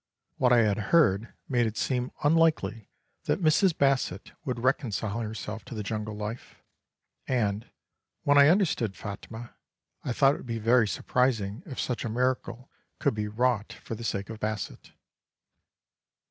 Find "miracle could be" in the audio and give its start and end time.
12.09-13.27